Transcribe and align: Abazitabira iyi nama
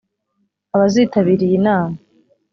Abazitabira 0.75 1.41
iyi 1.47 1.57
nama 1.67 1.95